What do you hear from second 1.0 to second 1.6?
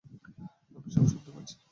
শুনতে পাচ্ছি।